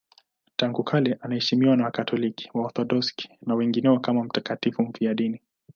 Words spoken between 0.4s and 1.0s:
Tangu